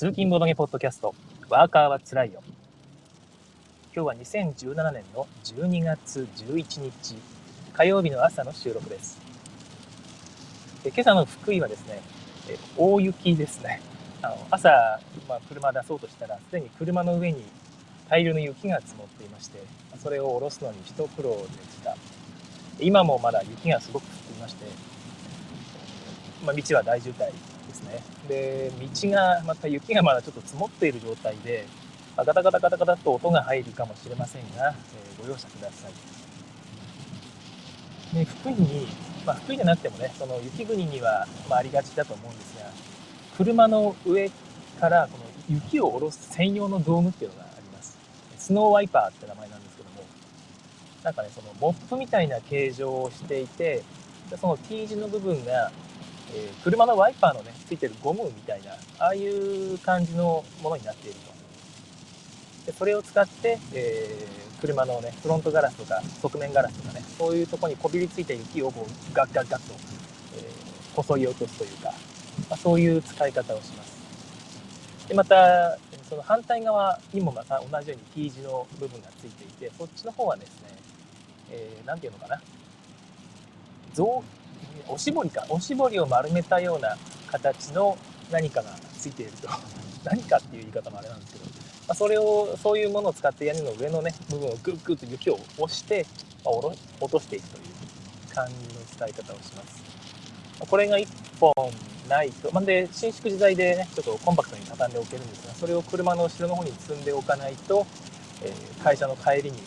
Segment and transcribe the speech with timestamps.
[0.00, 1.14] 通勤ボドゲポッドキャスト、
[1.50, 2.42] ワーカーはつらいよ。
[3.94, 7.16] 今日は2017年の12月11日、
[7.74, 9.20] 火曜日の朝の収録です。
[10.86, 12.00] 今朝の福井はですね、
[12.78, 13.82] 大雪ですね。
[14.22, 14.70] あの朝、
[15.28, 17.44] まあ、車出そうとしたら、すでに車の上に
[18.08, 19.58] 大量の雪が積もっていまして、
[20.02, 21.94] それを下ろすのに一苦労でした。
[22.80, 24.64] 今もまだ雪がすごく降っていまして、
[26.46, 28.02] まあ、道は大渋滞ですね。
[28.28, 31.66] で、道が、また雪がまだちょっと積もっている状態で、
[32.16, 35.92] ガタガタガタガタと音が入るかもしれませんが、えー、ご容赦ください。
[38.14, 38.88] で福井に、
[39.24, 42.66] まあ、福井じゃなくてもね、その雪国には、まあ、ありがちだと思うんですが、
[43.36, 44.30] 車の上
[44.80, 47.96] からこの雪を下ろす専用の道具っていうのがあります。
[48.36, 50.02] スノーワイパーって名前なんですけども、
[51.04, 53.82] なんかね、そのモップみたいな形状をしていて、
[54.40, 55.72] その T 字の部分が
[56.34, 61.30] えー、車のワイパーのね、ついてるゴムみたいな、ああいう感じのものになっていると。
[62.66, 68.70] でそれを使って、えー、車のね、フロントガラスとか側面ガラスとかね、そういうとこにこびりついた雪を
[69.12, 69.74] ガッガッガッと、
[70.36, 71.92] えー、こそぎ落とすというか、
[72.48, 73.90] まあ、そういう使い方をします。
[75.08, 75.78] で、また、
[76.08, 80.68] その反対側にもまた同じように T 字の部分がついていて、そっちの方はですね、
[81.50, 82.40] えー、ていうのかな、
[83.94, 84.22] 造
[84.90, 86.96] おしぼりか、おしぼりを丸めたような
[87.30, 87.96] 形の
[88.30, 89.48] 何かがついていると。
[90.02, 91.50] 何かっていう言い方もあれなんですけど、ま
[91.88, 96.06] あ、それを、そういうものを使って屋根の上のね、部分をグッグッと雪を押して、
[96.44, 96.76] まあ、落
[97.10, 99.80] としていくという感じの使い方をします。
[100.58, 101.06] これが1
[101.38, 101.52] 本
[102.08, 107.86] ないと、まあ、で、伸縮自在でね、ちょっとコンパクトに畳んでおけるんですが、それを車の後ろの方に積んでおかないと、
[108.42, 109.58] えー、会社の帰りに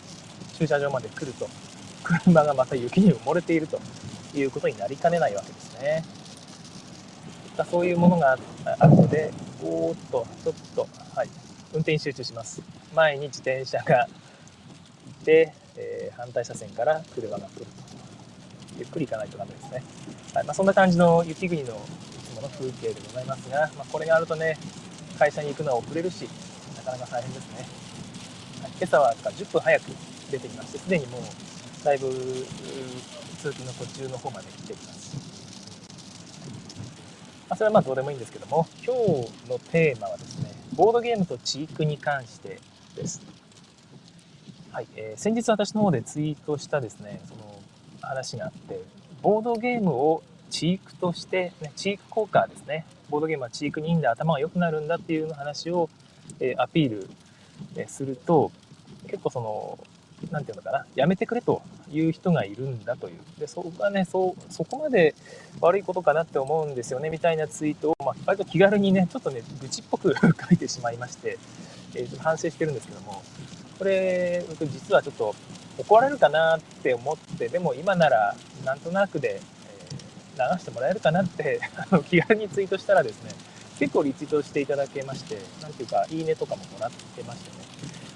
[0.58, 1.48] 駐車場まで来ると、
[2.02, 3.80] 車がまた雪に埋もれていると
[4.38, 6.04] いうことになりかねないわけですね。
[7.70, 9.32] そういうものがあるので、
[9.62, 11.28] おーっと、ちょっと、はい、
[11.72, 12.62] 運転に集中します。
[12.94, 14.08] 前に自転車が
[15.22, 17.84] いて、えー、反対車線から車が来ると。
[18.76, 19.82] ゆっくり行かないとダメですね。
[20.34, 21.76] はいまあ、そんな感じの雪国のい
[22.26, 24.58] つもの風景でございますが、まあ、これがあるとね、
[25.16, 26.28] 会社に行くのは遅れるし、
[26.76, 27.66] なかなか大変ですね。
[28.62, 29.84] はい、今朝は10分早く
[30.30, 31.20] 出てきまして、すでにもう
[31.84, 35.16] だいぶ通勤の途中の方まで来ています。
[37.46, 42.58] まあ、それはまあどうでもいいんですけども、今日のテーマはですね、ボードゲームとチークに関して
[42.96, 43.20] です。
[44.72, 47.60] はい、えー、先日私の方でツイートしたですね、その
[48.00, 48.80] 話があって、
[49.20, 55.90] ボードゲームをチークとして、ね、チーク効果ですね、ボードゲームはチークにいいんだ、頭が良くなるんだっていう話を、
[56.40, 57.10] えー、アピール、
[57.76, 58.50] えすると、
[59.06, 59.78] 結構その
[60.30, 63.40] 何て言うのかな、やめてくれという人がいるんだという。
[63.40, 65.14] で、そこがね、そ、そこまで
[65.60, 71.38] 悪いことかなって思うんですよね、みたいなツイートを、まあ、割と気軽にね、ちょっとね、愚痴っぽく 書いてしまいまして、
[71.94, 73.22] えー、反省してるんですけども、
[73.78, 75.34] これ、実はちょっと
[75.78, 83.32] 怒られるかなって思って、でも今ならなんとなくで、えー、流してもらえるかなって あの気軽にツイートしたらですね、
[83.78, 87.56] 結構リツイートしていただけまして、なんていうか、いいねとかももらってましてね、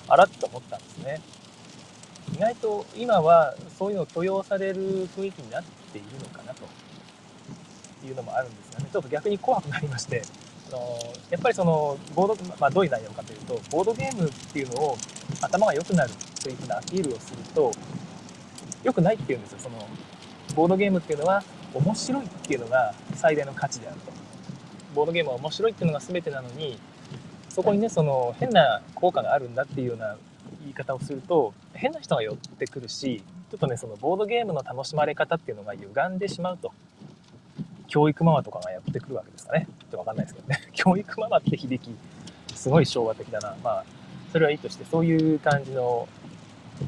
[0.09, 1.21] あらっと思ったんですね。
[2.35, 6.63] 意外と今はそういうのを許容される雰囲気になっているのかなと。
[8.07, 8.89] いうのもあるんですがね。
[8.93, 10.23] ちょっと逆に怖くなりまして。
[10.69, 10.79] あの
[11.31, 14.99] やっぱりそのボード、まあ、どういう内容かというとボードゲームっていうのを
[15.41, 16.11] 頭が良くなる
[16.43, 17.73] というふうなアピールをすると
[18.85, 19.59] 良くないっていうんですよ。
[19.61, 19.89] その
[20.55, 24.13] ボードゲームっていうのは面白いっていうのが最大の価値であると。
[24.95, 26.79] ボードゲームは面白いっていうのが全てなのに
[27.49, 30.17] そこにねその変な効果があるんだっていうような
[30.61, 36.73] 言い方をすると変な人が寄ってくるしちょっとねそのボードゲームの楽しまれ方っていうのが歪んでしまうと。
[37.89, 39.67] 教育ママとかがやってくるわけですかね。
[39.81, 40.61] ちょっと分かんないですけどね。
[40.75, 41.97] 教育ママって響き
[42.55, 43.57] すごい昭和的だな。
[43.65, 43.85] まあ
[44.31, 46.07] それはいいとしてそういう感じの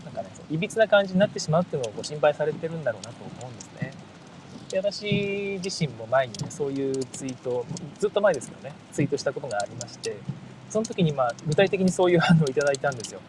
[0.04, 3.92] なんかねいびつな感じになってしまうっていうのをご心配されてるんだろうなと思うんですね。
[4.68, 7.64] で私自身も前にねそういうツイート
[7.98, 10.16] ずっと前ですけどねツイートしたことがありまして
[10.68, 13.20] その時にまあ具体的にそういう反応をいただいたんですよ。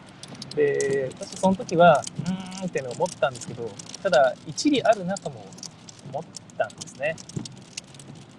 [0.54, 3.70] で私その時はうーんっての思ったんですけど
[4.02, 5.44] ただ一理あるなとも
[6.10, 6.24] 思っ
[6.56, 7.16] たんですね、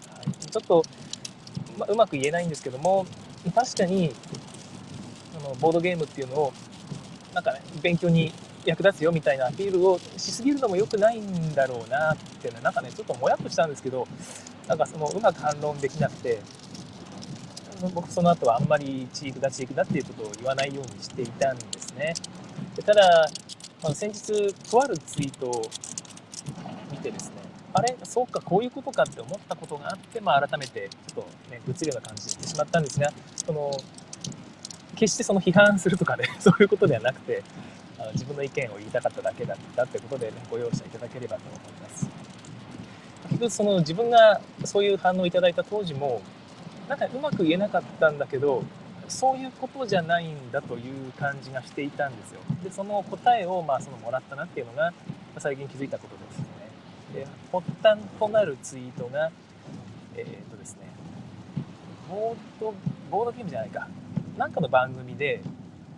[0.09, 0.83] はい、ちょっと、
[1.77, 3.05] まうまく言えないんですけども
[3.53, 4.13] 確かに
[5.37, 6.53] あのボードゲームっていうのを
[7.33, 8.31] なんかね勉強に
[8.65, 14.07] 役立つよみたいなアピールをしすぎるのも良くないんだろうなっていうのはなんかねちょっともやっとしたんですけど
[14.67, 16.39] なんかそのうまく反論できなくて
[17.93, 22.13] 僕その後はあんまりチークだチークだっていうことを言わないようにしていたんですね。
[22.75, 23.29] でただ、
[23.81, 25.69] まあ、先日とあるツイートを
[26.91, 27.35] 見てですね、
[27.73, 33.71] あれそうかこういうことかって思ったことがあって、まあ、改めてちょっとねぶつるような感じで言ってしまったんですがその
[34.95, 37.43] 決してその批判するとかねそういうことではなくて
[37.97, 42.07] あの自分の意見を言いたかっただけだったってことで、ね、ご容赦いただければと思います。
[43.29, 46.21] 結局その自分がそういう反応をいただいた当時も
[46.87, 48.63] なんかうまく言えなかったんだけど
[49.13, 52.39] そういうことじゃないんだという感じがしていたんですよ。
[52.63, 54.91] でその答えをまあそのもらったなっていうのが
[55.37, 56.45] 最近気づいたことですね。
[57.13, 59.31] で発端となるツイートが
[60.15, 60.81] えー、っとですね
[62.09, 62.73] ボード
[63.11, 63.87] ボードゲームじゃないか
[64.37, 65.41] なんかの番組で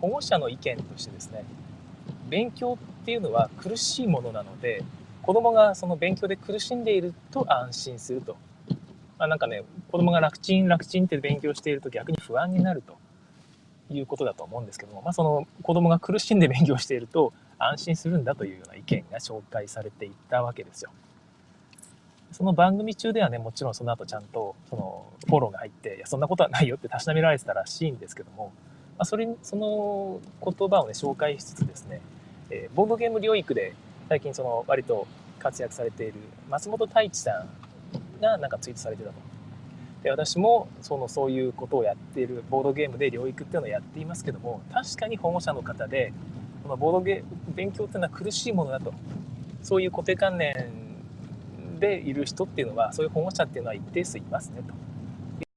[0.00, 1.44] 保護者の意見としてですね
[2.28, 4.84] 勉強っていうのは苦しいものなので
[5.22, 8.36] 子供がその勉強で苦しんでいると安心すると
[9.18, 12.96] あなんかね子供が楽ちん楽ちんって勉強していると逆に不安になると
[13.90, 20.90] いうことだと思うんですけども、まあ、その子供が苦しんで勉強していると安心するんだというような意見が紹介されていたわけですよ。
[22.32, 28.52] その番組中ではね、もちろんその後ちゃんとそのフォローが入って、いや、そんなことはないよって たしなめられてたらしいんですけども、
[28.98, 32.00] まあ、それその言葉をね、紹介しつつですね、
[32.50, 33.74] えー、ボードゲーム療育で
[34.08, 35.06] 最近その割と
[35.38, 36.14] 活躍されている
[36.50, 37.44] 松本太一さ
[38.18, 39.35] んがなんかツイートされてたと。
[40.06, 46.12] で私もそのそういうことをやっているボードゲームで療育っていうのをやっていますけども確かに保護者の方で
[46.62, 47.24] このボードゲ
[47.56, 48.94] 勉強っていうのは苦しいものだと
[49.64, 50.54] そういう固定観念
[51.80, 54.70] でいる人っていうのはそういう保護者っていうのは一定数いますねとい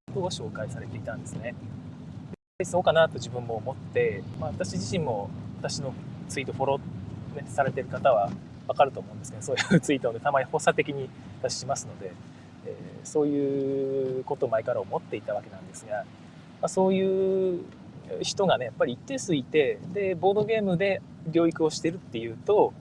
[0.10, 1.54] うことを紹介されていたんですね。
[2.64, 5.30] そうかなと自分も思って、まあ、私自身も
[5.60, 5.94] 私の
[6.28, 8.32] ツイートフォロー、ね、されてる方は
[8.68, 11.08] 分かると思うんですけどそういうツイートを、たまに発作的に
[11.44, 12.12] 私しますので
[12.66, 16.06] えー、そういうことを前から思っていたわけなんですが、ま
[16.64, 17.64] あ、そういう
[18.22, 22.74] 人がねやっぱり一定数いてでボードゲームで療育をしてるっていうと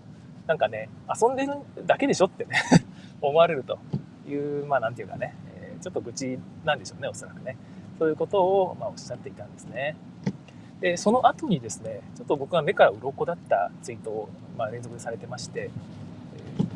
[0.47, 1.53] なんかね遊んでる
[1.87, 2.57] だけでしょってね
[3.21, 3.79] 思われると
[4.29, 7.57] いうまあ何て言うかね、えー、ちょっと愚痴なんでしょうねおそらくね
[7.99, 9.97] そういうことを、まあ、おっしゃっていたんですね。
[10.81, 15.71] でその後にですねちょっと僕は目から鱗だったツイートを、まあ、連続でされてまして、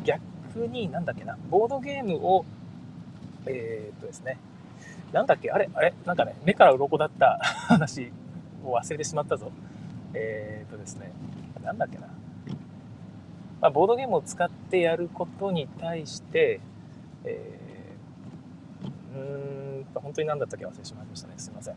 [0.03, 2.43] 逆になんだっけなボードゲームを
[3.45, 4.37] えー、っとですね、
[5.11, 8.11] なんだっけ、あれ、あれ、なんかね、目から鱗だった 話
[8.63, 9.51] を忘れてしまったぞ。
[10.13, 11.11] えー、っとですね、
[11.63, 12.07] なんだっけな。
[13.61, 16.59] まあ、ボードゲームを使ってやることに対して、
[17.23, 21.35] えー、うーん本当に何だったっけ忘れてしまいましたね。
[21.37, 21.75] すいません。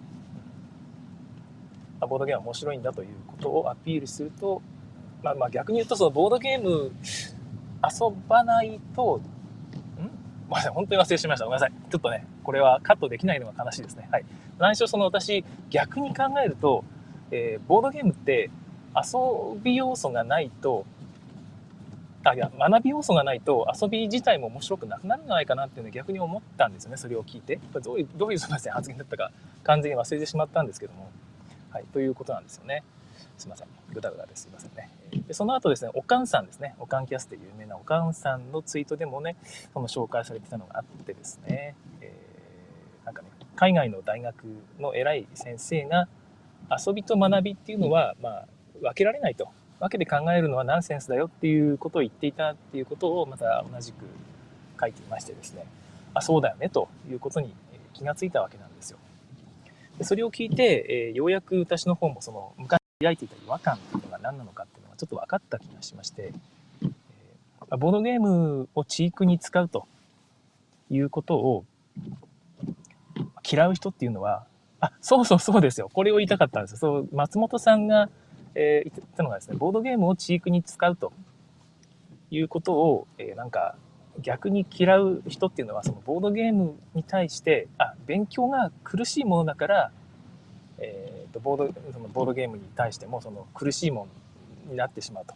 [2.01, 4.61] ボードゲームは面白いんだということをアピールすると、
[5.23, 6.93] まあ、まあ逆に言うとそのボードゲーム
[7.83, 9.21] 遊ばないと
[10.49, 11.45] ごめんなさい、本当に忘れしました。
[11.45, 11.73] ごめんなさい。
[11.91, 14.09] ちょっとね、これはカットできないのが悲しいですね。
[14.11, 14.25] はい。
[14.59, 16.85] 何しろその私、逆に考えると、
[17.31, 18.51] えー、ボードゲームって
[18.95, 20.87] 遊び要素がないと、
[22.25, 27.59] あ、いや、学び要素がないと遊び自体も面白くなくなるんじゃないかなっていうのを逆に思ったんですよね、それを聞いて。
[27.83, 29.31] どういう、どういうすみません、発言だったか
[29.65, 31.11] 完全に忘れてしまったんですけども。
[31.71, 32.83] はい、ということなんですよね。
[33.39, 33.69] すいません。
[33.93, 34.43] ぐだぐだです。
[34.43, 34.91] すいませんね。
[35.27, 39.37] でその後ですね、おかんさんですね、おかんキャスで有名なおかんさんのツイートでもね、
[39.73, 44.45] その紹介されてたのがあってですね、えー、なんかね、海外の大学
[44.79, 46.09] の偉い先生が、
[46.71, 48.47] 遊びと学びっていうのは、まあ、
[48.81, 49.49] 分けられないと。
[49.79, 54.07] 分けて考えるのはナンセンスだよっていうことを言っていたっていうことをまた同じく
[54.81, 55.67] 書いていましてですね、
[56.15, 57.53] あ、そうだよねということに
[57.93, 58.99] 気がついたわけなんですよ。
[59.99, 66.33] でそれを聞いて、えー、ようやく私の方もその昔抱いていた違和感っていうのが何なのかっていうのがちょっと分かった気がしまして、
[66.83, 69.87] えー、ボードゲームをチークに使うと
[70.89, 71.67] いうことを
[73.47, 74.47] 嫌う人っていうのは、
[74.81, 75.91] あ、そうそうそうですよ。
[75.93, 76.79] これを言いたかったんですよ。
[76.79, 78.09] そう、松本さんが、
[78.55, 81.13] えー、言ったのがですね、ボードゲームをチークに使うと
[82.31, 83.77] いうことを、えー、なんか
[84.23, 89.91] 逆に嫌う人っていうのはそのボードゲームに対してあ勉強が苦しいものだから、
[90.79, 94.07] え、とボードそのボードゲームに対してもその苦しいも
[94.67, 95.35] のになってしまうと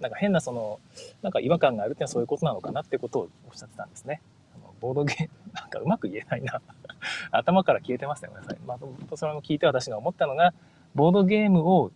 [0.00, 0.80] なんか変なその
[1.22, 4.22] なんか違和感があるっていうのはそういうことなのかなってことをおっしゃってたんですね。
[4.54, 6.60] あのボードゲーム なんかうまく言えないな
[7.30, 8.58] 頭から消えてますねごめんなさい。
[8.66, 10.54] まあ、それも聞いて私が思ったのが
[10.94, 11.92] ボードゲームを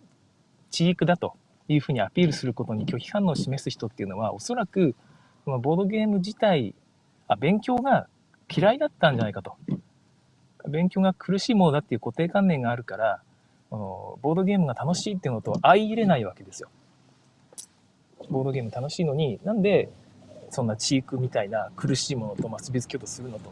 [0.71, 1.35] チークだと
[1.69, 4.95] いうふうにアピールすることに拒否反応を示す人っていうのはおそらく
[5.45, 6.75] そのボードゲーム自体、
[7.29, 8.09] あ、勉強が
[8.55, 9.57] 嫌いだったんじゃないかと。
[10.69, 13.23] 勉強が苦しいものだっていう固定観念があるから、
[13.77, 16.69] ボードゲームが楽しいっていうのと相入れないわけですよ。
[18.31, 19.91] ボードゲーム楽しいのに、なんで
[20.51, 23.51] そんなチークみたいな苦しいものと結びつけようとするのと。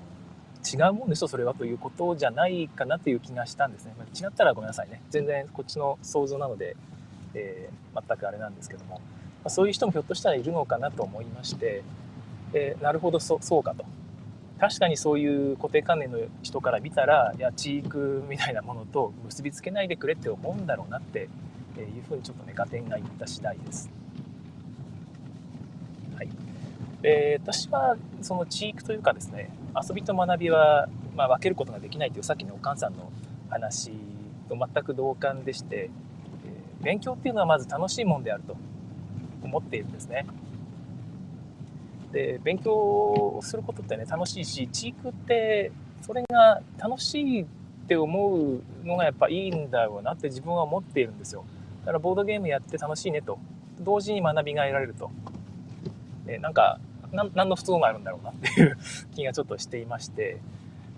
[0.64, 3.94] 違うもんでしょそれはということじゃないかなという気がしたんですね。
[4.14, 5.02] 違ったらごめんなさいね。
[5.10, 6.76] 全然こっちの想像なので、
[7.34, 9.00] えー、全くあれなんですけども
[9.44, 9.50] ま。
[9.50, 11.82] そういう人もひょっとしたらいるのかなと思いまして、
[12.52, 13.84] でなるほどそそうかと
[14.62, 21.28] 確かにそういう固定観念の人から見たらいやチークみたいなものと結びつけないでくれって思うんだろうなっていう
[22.08, 23.90] ふうにちょっとね合点がいった次第です。
[26.16, 26.28] はい、
[27.02, 33.10] で私はそのチークというかですね遊びと学びは、まあ、分けることができないというさっきのお母さんの
[33.50, 33.90] 話
[34.48, 35.90] と全く同感でして、
[36.46, 38.56] え勉強っていうのはまず楽しいもんであると
[39.42, 40.24] 思っているんですね。
[42.12, 47.46] で勉強することってね楽しいしチークってそれが楽しいっ
[47.88, 51.44] て思うのがやっぱいいんだろうなって自分は思っているんですよ。
[51.80, 53.38] だからボードゲームやって楽しいねと。
[53.80, 55.10] 同時に学びが得られると。
[56.26, 56.78] でなんか
[57.12, 58.78] 何の不都合があるんだろうなっていう
[59.14, 60.38] 気がちょっとしていまして、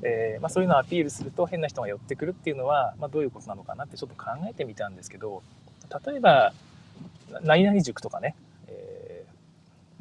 [0.02, 5.42] えー、まあ、そういうのをアピールすると変な人が寄ってくるっていうのは、まあ、どういうことなのかなってちょっと考えてみたんですけど
[6.06, 6.52] 例えば
[7.42, 8.36] 何々塾とかね。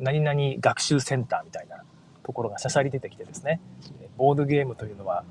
[0.03, 1.83] 何々学習センターみたいな
[2.24, 3.60] ところがしゃしゃり出てきてですね、
[4.17, 5.24] ボードゲームというのは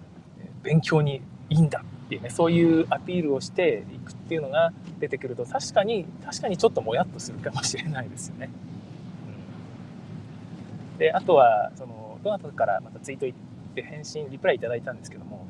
[0.62, 8.50] 勉強にいいんだっていうね、そういうアピールをしていくっていうのが出てくると、確かに、確かにちょっともやっとするかもしれないですよね。
[10.99, 13.37] で、あとは、その、どなたからまたツイート
[13.75, 15.47] で返信、リプライいただいたんですけども、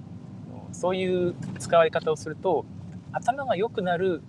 [0.73, 2.65] そういう使われ方をすると、
[3.13, 4.23] 頭が良くなる、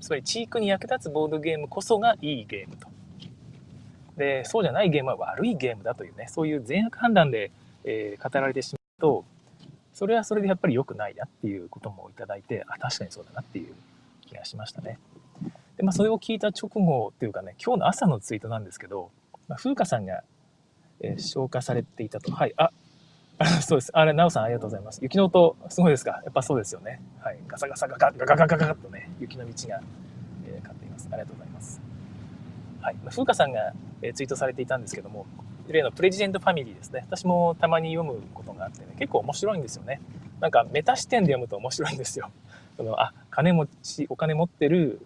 [0.00, 2.89] つまりチークに役立つボードゲームこそがいいゲームと。
[4.20, 7.50] でそうじゃないゲームは悪いゲームだというねそういう善悪判断で、
[7.84, 9.24] えー、語られてしまうと
[9.94, 13.74] それはそれでやっぱり良くないなっていうこともいただいてあ確かにそうだなっていう
[14.20, 14.98] 気がしましたね。
[15.76, 19.10] でまあ、それを聞いた直後っていうかね今日の朝のツイートなんですけど、
[19.48, 20.22] まあ、風花さんが、
[21.00, 22.30] えー、消化されていたと。
[22.30, 22.70] はいあ
[23.64, 23.90] そうです。
[23.94, 25.00] あれ奈緒さんありがとうございます。
[25.02, 26.20] 雪の音すごいですか？
[26.22, 27.00] やっぱそうですよね。
[27.20, 27.38] はい。
[27.48, 29.80] ガサガサガガガガガガガッとね雪の道が、
[30.46, 31.08] えー、買っています。
[31.10, 31.89] ありがとうございます。
[32.80, 32.96] はい。
[33.08, 33.72] 風花さんが、
[34.14, 35.26] ツイートされていたんですけども、
[35.72, 37.04] 例のプレジデントファミリーですね。
[37.06, 40.00] 私もたまに読むことがあってね、結構面白いんですよね。
[40.40, 42.30] なんかメタ視点で読むと面白いんですよ。
[42.76, 45.00] そのあ、金持ち、お金持ってる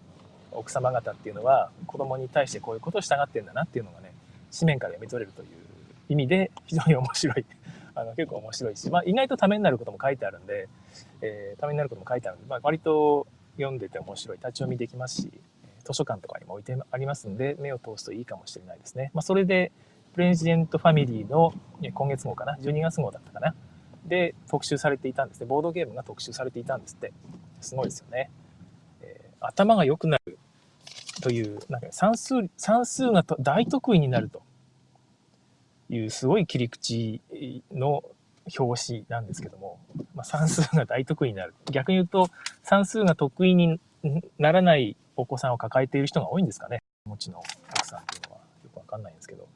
[0.51, 4.13] 奥様方っていうのは子供に対してこういうことを従ってんだなっていうのがね、
[4.57, 5.47] 紙面から読み取れるという
[6.09, 7.45] 意味で非常に面白い。
[7.97, 10.67] あの結構面白いし、まあ、意外とためになることも書いてあるんで、
[11.21, 14.37] えー、ためになることも書いてあるんで、まあ、割と読んでて面白い。
[14.37, 15.31] 立ち読みできますし、
[15.85, 19.11] 図書館とかにも置いてありますんで、目を通すといいかもしれないですね。
[19.13, 19.71] まあ、それで、
[20.13, 21.53] プレジデントファミリーの
[21.93, 23.53] 今月号かな、12月号だったかな、
[24.05, 25.45] で特集されていたんですね。
[25.45, 27.13] ボードゲームが特集されていたんですって。
[27.61, 28.29] すごいですよね。
[29.01, 30.37] えー、頭が良くなる
[31.21, 34.41] という、なんか算数、算数が大得意になると
[35.89, 37.21] いうすごい切り口
[37.71, 38.03] の
[38.57, 39.79] 表紙なんですけども、
[40.13, 41.53] まあ、算数が大得意になる。
[41.71, 42.29] 逆に言うと、
[42.63, 43.79] 算数が得意に
[44.37, 46.79] ならないお子さんを抱えている人が多いんですかね。
[47.05, 49.47] お持ちの奥さんっていうのはよくわかんないんですけど。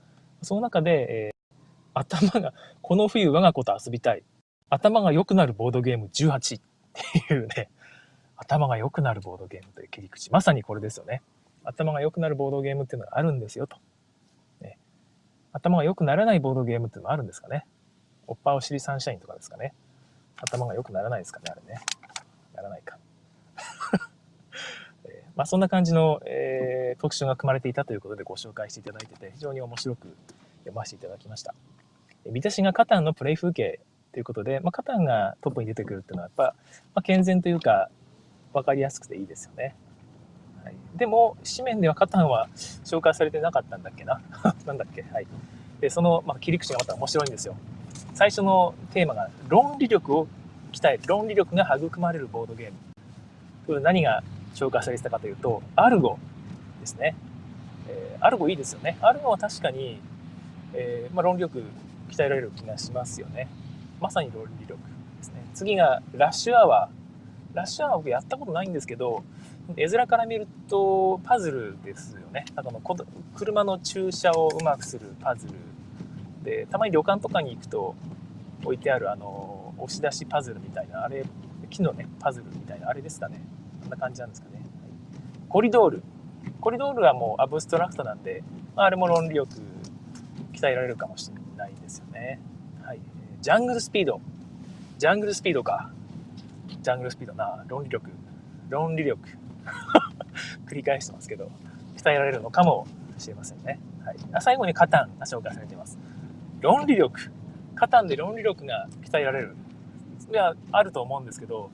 [0.41, 1.59] その中で、えー、
[1.93, 4.23] 頭が、この冬我が子と遊びたい。
[4.69, 6.61] 頭が良くなるボードゲーム18っ
[6.93, 7.69] ていうね、
[8.37, 10.31] 頭が良くなるボードゲームという切り口。
[10.31, 11.21] まさにこれですよね。
[11.63, 13.77] 頭が良くなるボードゲームっていうのがあるんですよと。
[14.61, 14.77] ね、
[15.51, 17.65] 頭が良くならないボードゲームっていうのもあるんですかね。
[18.27, 19.73] おっぱお尻サンシャインとかですかね。
[20.37, 21.81] 頭が良くならないですかね、あれね。
[22.55, 22.97] ならないか。
[25.39, 30.13] まあ、そんな感じの、えー、特集が組まれていたということでご紹介していただいてて、非常に面白く
[30.65, 31.55] 読ませていただきました。
[32.29, 33.79] 見出しがカタンのプレイ風景
[34.11, 36.43] ということで、まあ、カタンがトップに出てくるっていうのはやっぱ、
[36.93, 37.89] まあ、健全というか、
[38.51, 39.77] 分かりやすくていいですよね。
[40.65, 42.49] はい、でも、紙面ではカタンは
[42.83, 44.19] 紹介されてなかったんだっけな？
[44.67, 45.03] なんだっけ？
[45.03, 45.27] はい。
[45.79, 47.55] で、その、まあ、切り口がまた面白いんですよ。
[48.13, 50.27] 最初のテーマが論理力を
[50.73, 51.03] 鍛える。
[51.07, 52.71] 論理力が育まれるボードゲー
[53.73, 53.79] ム。
[53.79, 54.21] 何が
[54.59, 56.19] 紹介されてたかというと、アルゴ
[56.81, 57.15] ですね。
[57.87, 58.97] えー、アルゴいいですよね。
[59.01, 60.01] アルゴは確かに、
[60.73, 61.63] えー、まあ、論理力
[62.09, 63.47] 鍛えられる気がしますよね。
[64.01, 64.77] まさに論理力
[65.17, 65.35] ですね。
[65.53, 67.55] 次がラッシュアワー。
[67.55, 69.23] ラッシュアワー僕やったことないんですけど、
[69.77, 72.45] 絵面から見るとパズルですよね。
[72.55, 72.81] あの
[73.35, 75.53] 車の駐車をうまくするパズル
[76.43, 77.95] で、たまに旅館とかに行くと
[78.63, 81.23] 置いてあるあの押し出しパズルみたいな、あれ、
[81.69, 83.41] 木のね、パズルみたいな、あれですかね。
[83.89, 84.61] んな感じなんですかね。
[85.49, 86.03] コリドール。
[86.61, 88.43] コリドールはもうアブストラクトなんで、
[88.75, 89.53] まあ、あれも論理力
[90.53, 92.39] 鍛えられるかもしれないですよね。
[92.83, 92.99] はい。
[93.41, 94.21] ジャングルスピード。
[94.97, 95.91] ジャングルスピードか。
[96.81, 97.63] ジャングルスピードな。
[97.67, 98.09] 論理力。
[98.69, 99.19] 論理力。
[100.67, 101.49] 繰り返してますけど、
[101.97, 103.79] 鍛えられるのかもしれませんね。
[104.05, 104.17] はい。
[104.41, 105.97] 最後にカタンが紹介されています。
[106.61, 107.31] 論理力。
[107.75, 109.55] カタンで論理力が鍛えられる。
[110.31, 111.71] いや、あると思うんですけど、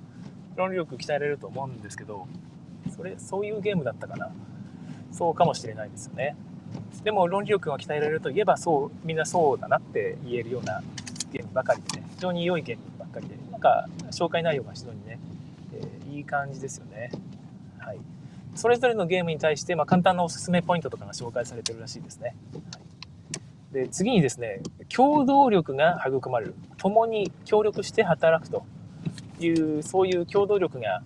[0.56, 2.28] 論理力鍛えられると思うんですけど、
[2.96, 4.30] それ、そういうゲームだったかな。
[5.12, 6.36] そうかもしれないですよね。
[7.04, 10.82] でも論理力が鍛えられるといえばそうみんなそうだなって言えるような
[11.32, 15.20] ゲームばかりでね非常に良いゲームばっかりでなんか紹介内容が非常にね、
[15.74, 17.12] えー、いい感じですよね。
[17.78, 18.00] はい。
[18.56, 22.80] それぞれのゲームに対して、まあ、簡単なおすすめポイントとかが紹介されてるらしいですね、は
[23.72, 26.56] い、で次にですね協働力が育まれる。
[26.78, 28.66] 共に協力して働くと。
[29.40, 31.02] いうそういう協働力が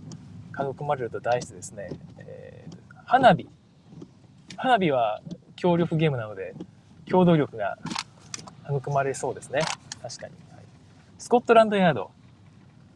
[0.54, 3.48] 育まれると題してですね、えー、花火
[4.62, 5.22] 花火は
[5.56, 6.54] 協力ゲームなので、
[7.10, 7.78] 共同力が
[8.70, 9.62] 育まれそうですね。
[10.02, 10.34] 確かに。
[10.54, 10.66] はい、
[11.18, 12.12] スコットランドヤード。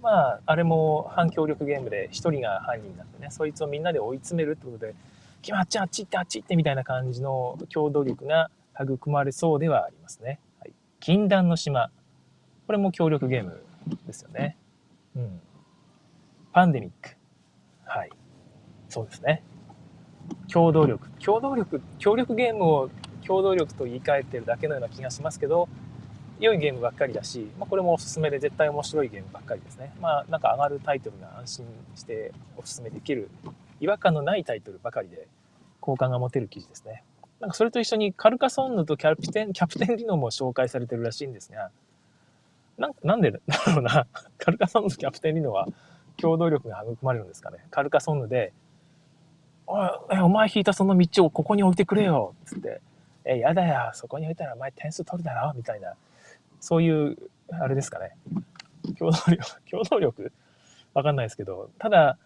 [0.01, 4.93] まあ、あれも反協力ゲームで1人が犯人なってね、そいつをみんなで追い詰めるってことで、
[5.41, 10.41] 決まっちゃあっち行ってあっち行ってみたいな感じの共同力が育まれそうではありますね。
[10.59, 11.91] はい、禁断の島。
[12.67, 13.63] これも協力ゲーム
[14.05, 14.57] ですよね。
[15.15, 15.41] うん。
[16.51, 17.15] パンデミック。
[17.85, 18.09] はい。
[18.89, 19.43] そうですね。
[20.51, 22.89] 共同力共同力協力ゲームを
[23.25, 25.69] 共同力と言い換えてるだけのような気がしますけど
[26.39, 31.65] 良いゲームばっかりだし、まあ、これもおすすめで絶対面白いゲームばっかりですねまあなんか上がるタイトルが安心
[31.95, 33.29] しておすすめできる
[33.79, 35.27] 違和感のないタイトルばかりで
[35.79, 37.03] 好感が持てる記事ですね
[37.39, 41.71] なんかそれと一緒にカルカソンヌとキャプテンキャプテンリノも紹介されてるらしいんですが
[42.77, 44.07] ななんで だろうな。
[44.37, 45.67] カルカソンヌとキャプテンリノは
[46.17, 47.65] 共同力が育まれるんですかね。
[47.69, 48.53] カルカソンヌで
[49.67, 49.89] おい、
[50.21, 52.35] お前引いたその道をここに置いてくれよ。
[52.45, 52.81] つって、
[53.25, 55.53] え、やだよ、そこに置いたらお前点数取るだろ。
[55.55, 55.93] みたいな、
[56.59, 57.17] そういう、
[57.49, 58.15] あれですかね。
[58.97, 60.31] 共同力、 共同力？
[60.93, 62.17] わかんないですけど、ただ、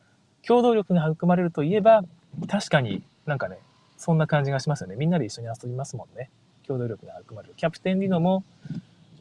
[0.45, 2.03] 共同力が育まれるといえば、
[2.47, 3.59] 確かになんかね、
[3.97, 4.95] そんな感じがしますよね。
[4.95, 6.29] みんなで一緒に遊びますもんね。
[6.65, 7.53] 共同力が育まれる。
[7.55, 8.43] キャプテンリノも、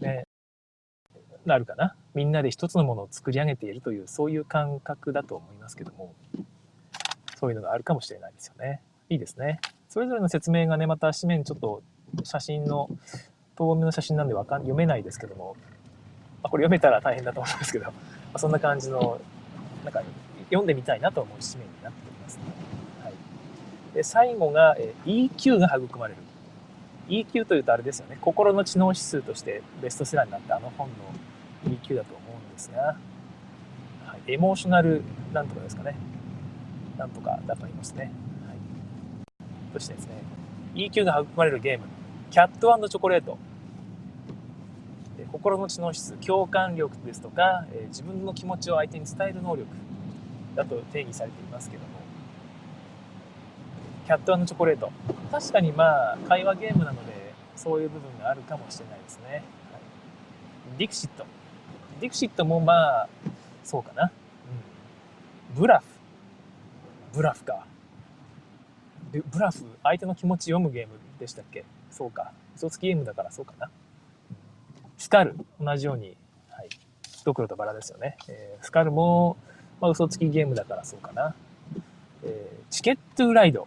[0.01, 0.26] ね、
[1.49, 1.95] なるかな？
[2.15, 6.15] みんなで一つのものを作り上げているという、そういう感覚だと思いますけども。
[7.39, 8.81] そういうのがあるかもしれないですよね。
[9.11, 9.61] いいですね。
[9.89, 11.83] それぞれの説明がね、また紙面ちょっと
[12.25, 12.89] 写真の、
[13.57, 15.57] 遠目の写真なんでわかん読めないですけども、
[16.43, 17.93] まあ、これ読めたら大変だと思うんですけど、 ま
[18.35, 19.21] あ、そんな感じの、
[19.85, 20.03] なんか
[20.45, 22.43] 読んでみたいなと思う紙面になっております、ね。
[23.05, 23.15] はい。
[23.95, 26.21] で、最後が、え EQ が育まれる。
[27.09, 28.19] EQ というとあれですよね。
[28.21, 30.95] 心の知能指数としてベストセラーになったあの本の
[31.65, 32.97] EQ だと思うんですが、は
[34.27, 35.97] い、エモーショナルなんとかですかね。
[36.99, 38.13] なんとかだと思いますね。
[38.47, 38.57] はい、
[39.73, 40.15] そしてですね、
[40.75, 41.85] EQ が育まれるゲーム、
[42.31, 43.39] キャットチョコレート。
[45.33, 49.67] 心の知能指数、共感力ですとか、え自分の気持ちを相手に伝える能力
[50.55, 51.89] だと定義されていますけども、
[54.07, 54.91] キャットチョコレート。
[55.31, 59.29] 確かにまあ、会話ゲームなので、そういう部分があるかもしれないですね。
[59.29, 59.43] はい、
[60.79, 61.27] ディクシット。
[62.01, 63.09] ディクシットもまあ、
[63.65, 64.11] そうかな。
[65.53, 65.85] うん、ブラフ。
[67.15, 67.67] ブラフか。
[69.13, 71.65] ブラフ、相手の気持ち読むゲームでしたっけ？
[71.91, 72.33] そうか。
[72.55, 73.71] 嘘つきゲームだからそうかな。
[74.99, 76.17] スカル、同じように、
[76.51, 76.69] はい。
[77.25, 78.17] ドクロとバラですよね。
[78.29, 79.37] えー、スカルも、
[79.81, 81.35] まあ、嘘つきゲームだからそうかな。
[82.25, 83.67] えー、チケットライド。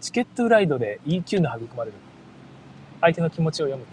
[0.00, 1.96] チケットライドで EQ の育まれる。
[3.00, 3.86] 相手の気持ちを読む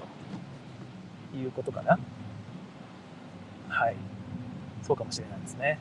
[1.32, 2.00] ということかな。
[3.80, 3.96] はい。
[4.84, 5.80] そうかもしれないですね。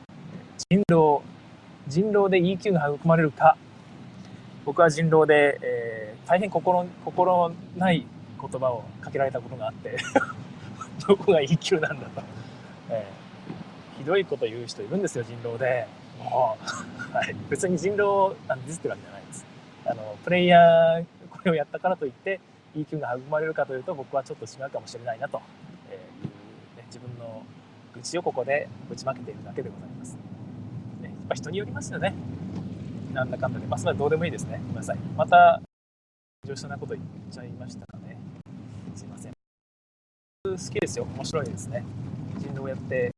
[0.69, 1.21] 人狼。
[1.85, 3.57] 人狼で EQ が育まれるか。
[4.63, 8.05] 僕は人狼で、えー、大変心心ない
[8.39, 9.97] 言葉をかけられたことがあって。
[11.05, 12.21] どこが EQ なんだと、
[12.89, 15.85] えー、ひどいこと言う人いるんですよ人狼で。
[16.23, 16.63] もう、
[17.13, 19.45] はい、別に人狼あのディスってるわけじゃないです。
[19.87, 22.39] あのプレイヤーこれをやったからといって
[22.77, 25.41] EQ が育まれるかというと僕はちょっと違うかもしれないなと、
[27.95, 30.17] 愚痴をここでぶちまけているだけでございます
[31.01, 32.13] ね、やっぱ人によりますよね。
[33.13, 33.65] なんだかんだで。
[33.65, 34.59] まあ、それはどうでもいいですね。
[34.61, 34.97] ごめんなさい。
[35.17, 35.61] また、
[36.45, 38.17] 上質なこと言っちゃいましたかね。
[38.95, 39.33] すいません。
[40.43, 41.05] 好きですよ。
[41.15, 41.83] 面白いですね。
[42.37, 43.11] 人狼をやって、え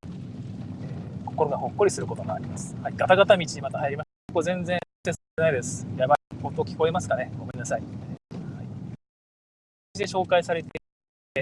[1.24, 2.76] ー、心がほっこりすることがあります。
[2.82, 4.34] はい、ガタガタ道にまた入りました。
[4.34, 4.80] ここ全然、
[5.38, 5.88] ないです。
[5.98, 6.18] やばい。
[6.44, 7.82] 音聞こえますかねごめんなさい。
[7.82, 7.90] はい、
[9.98, 10.81] で紹介されて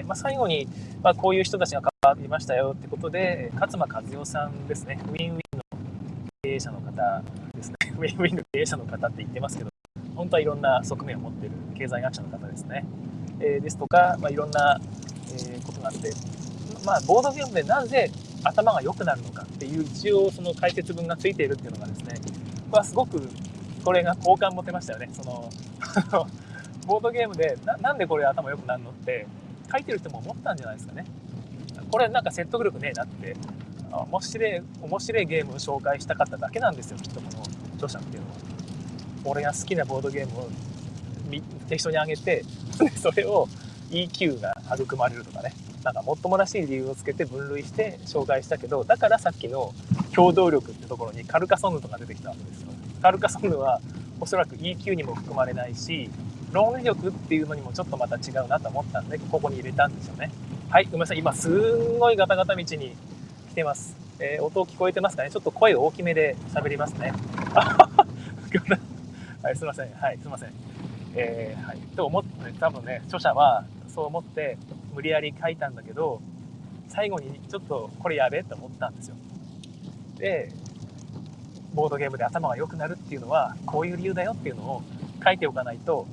[0.06, 0.68] まあ、最後に、
[1.02, 5.64] まあ、こういう人たちが関わりましたよってことで、勝間和代さんですね、ウィンウィンの
[6.44, 7.24] 経営者の方
[7.56, 9.72] ですね、 ウィンウィンの経営者の方って言ってますけど、
[10.16, 12.86] 本当はいろんな側面を持っている経済学者の方ですね。
[13.40, 14.80] えー、ですとか、まあ、いろんな、
[15.32, 16.12] えー、ことがあって、
[16.86, 18.12] まあ、ボードゲームでなぜ
[18.44, 22.14] 頭が良くなるのかっていう一応その解説文がついているっていうのがですね、
[22.70, 23.28] これはすごく
[23.84, 25.10] これが好感持てましたよね。
[25.14, 25.50] その
[26.86, 29.26] ボードゲームでななんでこれ頭良くなるのって
[29.72, 31.06] 書いてる人も思ったんじゃないですかね。
[31.92, 33.36] これなんか説得力ねえなって。
[33.92, 38.36] 面白い面白いゲームを紹介したかっただけなんですよきっとこの著者っていうのは。
[39.26, 40.50] 俺が好きなボードゲームを
[41.68, 42.46] 適当に上げて
[42.96, 43.48] それを
[43.90, 45.54] EQ が育まれるとかね。
[45.84, 49.74] なんかもっともらしい理由をつけて分類して紹介したけどだからさっきの
[50.14, 52.68] 共同力ってところにカルカソンヌとか出てきたわけですよ。
[53.02, 53.82] カルカソンヌは
[54.20, 56.10] おそらく EQ にも含まれないし
[56.52, 60.32] 論理力っていうのにもちょっとまた違うなと思ったんでここに入れたんですよね
[60.70, 67.14] はいごめんなさい今すんごいガタガタ道に来てますえー、音聞こえてますかねちょっと声大きめで喋りますね。
[69.42, 69.94] はい、すいません。
[69.94, 70.50] はい、すいません。
[71.16, 71.78] えー、はい。
[71.96, 74.58] と思って、多分ね、著者はそう思って
[74.94, 76.22] 無理やり書いたんだけど、
[76.90, 79.16] 最後にちょっとこれやべえって思ったんですよ。
[80.18, 80.52] で、
[81.74, 84.84] ボードゲームで頭が良くなるっていうのは、こういう理由だよっていうのを
[85.24, 86.06] 書いておかないと、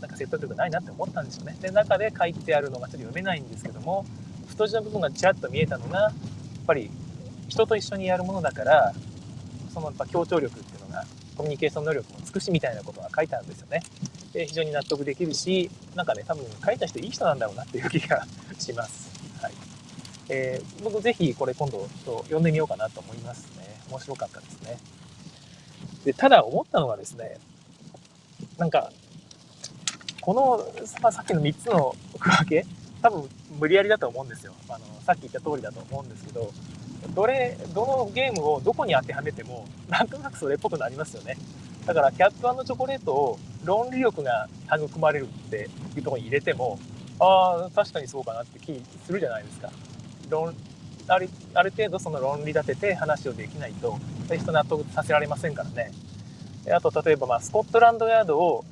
[0.00, 1.56] なんか説得力ないなって思ったんですよね。
[1.60, 4.04] で、中で書いてあるのがちょっと読めないんですけども、
[4.48, 6.12] 太字の部分がちらっと見えたのが、やっ
[6.66, 6.90] ぱり
[7.50, 8.94] 人と一緒にやるものだから
[9.74, 11.04] そのやっぱ協調力っていうのが
[11.36, 13.82] コミュニケーション能力も尽くしみたいなことが書いてあるんですよね。
[14.32, 18.24] で非常に納得できるしなんかね多分書いた人いい人なんだろうなっていう気が
[18.58, 19.10] します。
[19.42, 19.52] はい
[20.28, 23.80] えー、僕ぜひこれ今度ちょっと読んでみようかなと思いますね。
[23.90, 24.78] 面白かったですね。
[26.04, 27.38] でただ思ったのはですね
[28.56, 28.92] なんか
[30.20, 30.64] この、
[31.02, 32.66] まあ、さっきの3つの区分け
[33.02, 33.28] 多分
[33.58, 34.52] 無理やりだと思うんですよ。
[34.68, 36.52] あのさっき言った通りだと思うんですけど
[37.14, 41.36] どれ、どのゲームをどこに当てはめても、なんとなくそれっぽくなりますよね。
[41.86, 46.78] だから、キャットチョコレートを論理力が育まれるっていうところに入れても、
[47.18, 49.70] ああ、確かにそうかなって気するじゃないですか。
[50.28, 50.54] 論
[51.08, 53.98] あるある程度その論理立てて話をできないと、
[54.32, 55.90] 人納得させられませんからね。
[56.72, 58.64] あと、例えば、まあ、スコットランドヤードを、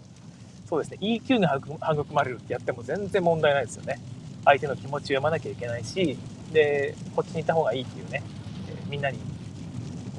[0.68, 1.57] そうですね、EQ が
[1.92, 3.98] 育まれるってやっても全然問題ないですよね。
[4.44, 6.18] 相手の気持ちを読まなきゃいけないし、
[6.52, 8.22] でこっちに行った方がいいっていうね、
[8.68, 9.18] えー、みんなに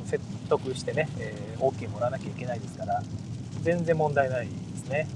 [0.05, 3.01] 説得してね、えー、OK もらわなきゃいけないですから
[3.61, 5.07] 全然問題ないですね。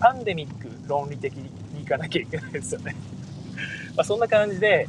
[0.00, 1.50] パンデミック論理的に
[1.82, 2.96] 行かなきゃいけないですよね。
[3.96, 4.88] まあそんな感じで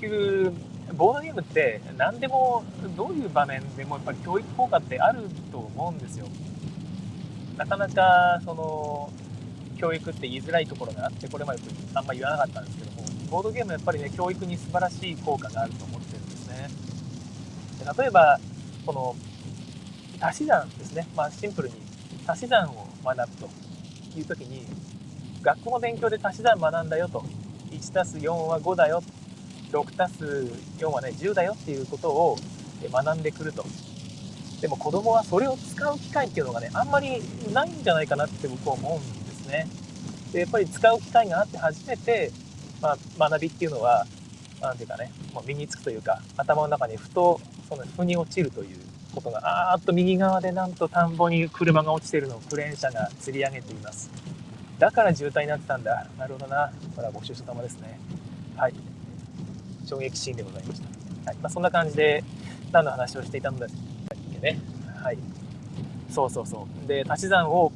[0.00, 0.54] 結局
[0.94, 2.62] ボードゲームって何でも
[2.96, 6.26] どういう場面でもやっぱり教育効果ってあると思うんですよ。
[7.56, 9.10] なかなかその
[9.82, 11.60] 教育って言いづらいところがあってこれまで
[11.94, 16.68] あんま言わなかったんですけどもボードゲームやっぱりね教育に素晴らしい効果があると思ってるんですね。
[17.84, 18.38] で例えば
[18.86, 19.16] この
[20.20, 21.74] 足し算ですね、まあ、シンプルに
[22.24, 23.50] 足し算を学ぶと
[24.16, 24.64] いう時に
[25.42, 27.24] 学校の勉強で足し算学んだよと
[27.72, 29.02] 1+4 は5だよ
[29.72, 32.36] 6+4 はね10だよっていうことを
[32.92, 33.64] 学んでくると
[34.60, 37.20] でも子供はそれを使う機会っていうのがねあんまり
[37.52, 39.66] ないんじゃないかなって僕は思うんですね。
[40.32, 42.30] でやっぱり使う機会があって初めて
[42.82, 44.04] まあ、学びっていうのは
[44.60, 48.76] 何ていうかねもう身につくというか頭の中にふとその腑に落ちるという
[49.14, 54.10] ことがあーっと右側でなんと田んぼに車が落ちてるのをクレーン車が釣り上げています。
[54.78, 56.08] だから渋滞になってたんだ。
[56.18, 56.72] なるほどな。
[56.96, 58.00] これはご愁傷様ですね。
[58.56, 58.74] はい。
[59.86, 60.88] 衝撃シーンでございました、
[61.26, 61.36] はい。
[61.36, 62.24] まあ、そんな感じで
[62.72, 63.68] 何の話をしていたのだっ
[64.32, 64.58] けね。
[65.00, 65.18] はい。
[66.10, 66.88] そうそうそう。
[66.88, 67.70] で足し算を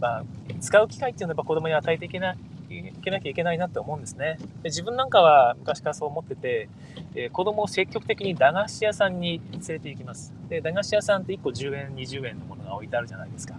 [0.00, 0.24] まあ、
[0.60, 4.38] 使う機会っていうのはやっぱ子供に与えていけないいけなきゃいけないなって思うんですね。
[4.62, 6.68] で自分なんかは昔からそう思ってて、
[7.14, 10.32] えー、子供を積極的に駄菓子屋さんに連れて行きます。
[10.48, 13.54] で、駄菓子屋さんって1個10円、20円のものが置いてあるじゃないですか。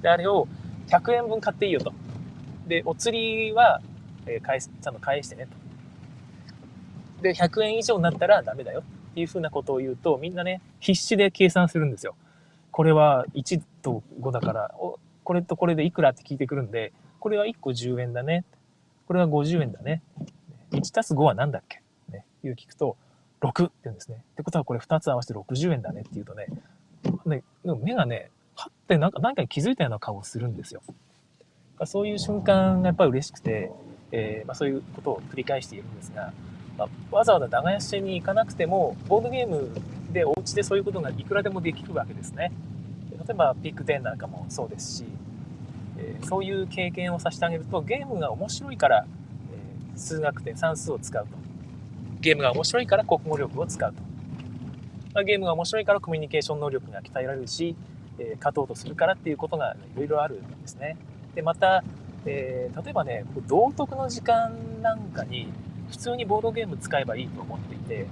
[0.00, 0.46] で、あれを
[0.88, 1.92] 100円分買っていいよと。
[2.66, 3.80] で、お釣りは、
[4.26, 7.22] えー、返す、ちゃんと返してねと。
[7.22, 12.14] で、100円以上になったらダメだよっていうふうなことを言うと、みんなね、必死で計算するんですよ。
[12.70, 14.74] これは1と5だから、
[15.32, 18.44] これとこれでいくらって聞いてくるんで、これは1個10円だね。
[19.06, 20.02] これは50円だね。
[20.72, 21.80] 1たす5は何だっけ？
[22.10, 22.26] ね。
[22.44, 22.98] いう聞くと、
[23.40, 24.18] 6って言うんですね。
[24.32, 26.48] ってことはこれ2つ合わせて60円だねって言うとね、
[27.24, 27.42] ね
[27.82, 30.82] 目がね、はってなんか何かに気づいたような顔をするんですよ。
[31.86, 33.72] そういう瞬間がやっぱり嬉しくて、
[34.10, 36.34] えー、まあ、そういうことを繰り返しているんですが、
[36.76, 39.70] まあ、わざわざ駄菓子屋に行かなくても、ボードゲーム
[40.12, 42.52] でお家でそういうことがいくらでもできるわけですね。
[43.26, 45.04] 例えばピック10なんかもそうですし、
[46.02, 49.06] えー、そういう経験をさせてあげるとゲームが面白いから、
[49.52, 51.30] えー、数学点算数を使うと。
[52.20, 54.00] ゲームが面白いから国語力を使うと、
[55.12, 57.74] ま、ゲームが面白いからコミュニケーション能力が鍛えられるし、
[58.18, 60.96] えー、勝とうとするからっていうことがいろいろあるんですね。
[61.34, 61.82] でまた、
[62.26, 65.48] えー例えばね道徳の時間なんかに
[65.90, 68.06] 普通にボードゲーム使えばいいと思っていて、え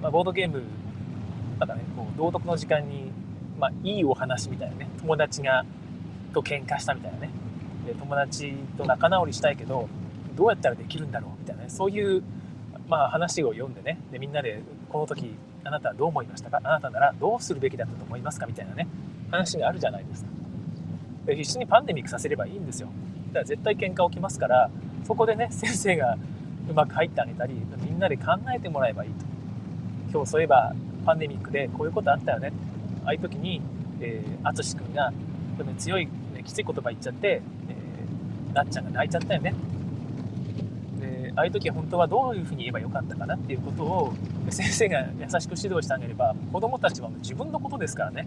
[0.00, 0.62] まあ、ボードゲーム
[1.58, 3.10] なんかねこう道徳の時間に
[3.58, 5.64] まあ、いいお話みたいなね友達が
[6.32, 7.30] と喧嘩したみたいなね。
[7.86, 9.88] で友達と仲直りしたいけど
[10.36, 11.68] どうやったらできるんだろうみたいなね。
[11.70, 12.22] そういう、
[12.88, 13.98] まあ、話を読んでね。
[14.12, 16.60] でみんなでこの時あなたはどう思いましたか？
[16.62, 18.46] あなたならどうするべきだったと思いますか？
[18.46, 18.86] みたいなね。
[19.30, 20.30] 話があるじゃないですか。
[21.26, 22.88] で必死にパンデミックさせればいいんですよ。
[23.28, 24.70] だから絶対喧嘩起きますから
[25.04, 26.16] そこでね 先生が
[26.70, 29.24] うまく入ってあげたりみんなで考えてもらえばいいと。
[30.10, 32.52] 今日そういえばパンデミックでこういうことあったよね。
[33.04, 33.60] ああいう時に
[33.98, 35.12] 淳、えー、君が
[35.76, 36.08] 強い、
[36.48, 39.54] きつい言葉言っちゃって、えー、なっちゃんが泣いちゃったよね。
[40.98, 44.14] でああいう時本当はどういうふうに言えばよかったかなっていうことを
[44.48, 48.26] 先生が優しく指導してあげれば子どもたちは自分のことですからね。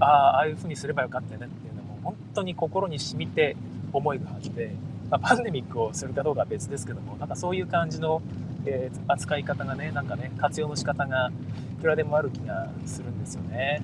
[0.00, 3.56] ああああいうふうにすればよかったよねっていうのも本当に心に染みて
[3.92, 4.74] 思えるはずで、
[5.10, 8.22] まあ、パンデミックをするかどうかは別ですけどもなんかそういう感じの、
[8.64, 11.30] えー、扱い方がねなんかね活用の仕方が
[11.78, 13.82] いくらでもある気がするんですよね。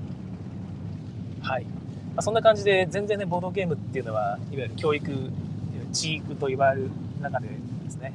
[1.42, 1.66] はい、
[2.16, 5.12] まあ、そんな感じで全然ねボードゲームっていうのはいわゆる教育
[5.92, 8.14] 地域と言われる中でですね、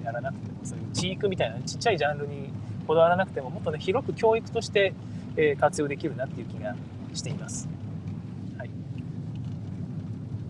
[0.00, 2.50] えー、やらなくてもそういう地域みたいなちっちゃいジャンルに
[2.88, 4.94] こだわらなくてももっとね広く教育として、
[5.36, 6.74] えー、活用できるなっていう気が
[7.14, 7.68] しています。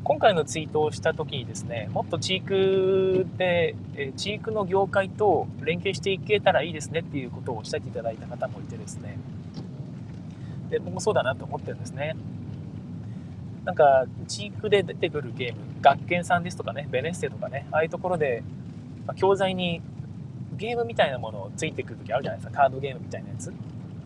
[0.02, 9.18] 今回のツイートをした時にですね、もっと地域で、え地域の業界と連携していけたらいいですねっていうことをおっしゃっていただいた方もいてですね、
[10.70, 12.14] で僕もそうだなと思ってるんですね。
[13.66, 18.42] なんか、地域で出てくるゲーム、学研さんですとかね、ベネッセとかね、ああいうところで、
[19.06, 19.82] ま教材に
[20.56, 23.52] ゲームみたいなものをついてくる時あるじゃないですか、カードゲームみたいなやつ。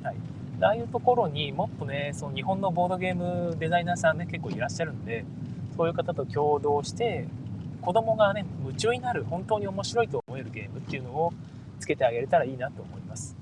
[0.03, 0.17] はい。
[0.63, 5.25] ああいうところにもっとね、その日本のボードゲームデザイナーさんね、結構いらっしゃるんで、
[5.77, 7.27] そういう方と共同して
[7.81, 11.33] 子供がね夢中になる本当に面白いと思えるゲームっていうのを
[11.79, 13.35] つけてあげれたらいいなと思います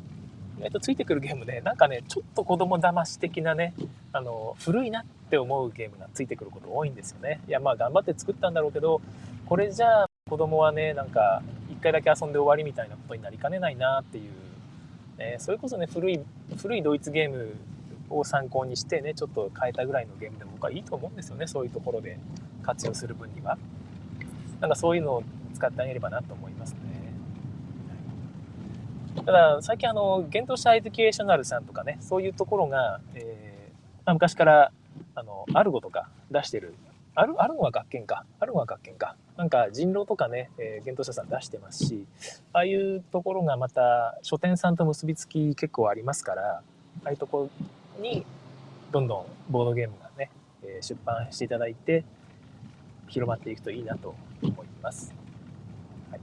[0.59, 3.75] 意外とついてくるゲームでなんかねちょっと子供騙し的なね
[4.13, 7.41] あの古いなってって思うゲームがついてくること多いんですよね。
[7.47, 9.03] いやまあ頑張って作ったんだろうけど
[9.47, 16.21] これじゃあ子供はねなんか1回だけ遊んで終わりみたいなことになりかねないなっていう、ね、それこそね古い
[16.57, 17.55] 古いドイツゲーム
[18.09, 21.47] を参考にしてねちょっと変えたぐらいのゲームでも僕はいいと思うんですよね。
[21.47, 22.19] そういうところで
[22.62, 23.59] 活用する分には。
[24.61, 25.23] なんかそういうのを
[25.55, 26.79] 使ってあげればなと思いますね。
[29.25, 34.73] ただ最近あの幻冬舎エデュケーショナルさんとかねそういうところが、えーま、昔から
[35.15, 36.75] あのアルゴとか出してる
[37.15, 42.05] アルアルゴは学研かアルゴは学研かなんか人狼とかね、えー、幻冬舎さん出してますし
[42.53, 46.63] ああいうところがまた書店さんと結びつき結構ありますからあ
[47.05, 47.49] あいうとこ
[47.97, 48.25] ろに
[48.93, 50.31] どんどんボードゲームがね、
[50.63, 52.05] え出版していただいて
[53.09, 55.15] 広まっていくといいなと思います。
[56.11, 56.21] はい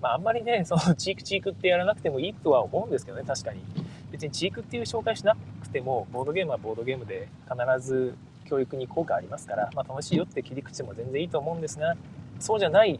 [0.00, 3.62] まあ、あんまりね、そのチークチークってやらなくてもいいとは思うんですけどね、確かに。
[4.18, 11.96] 別にチークっていう紹介しなくても、ボードゲームはボードゲームで必ず教育に効果ありますから、まあ、楽しいよって切り口も全然いいと思うんですが、
[12.40, 12.98] そうじゃない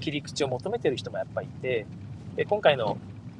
[0.00, 1.86] 切り口を求めてる人もやっぱりいて、
[2.36, 2.98] で今回の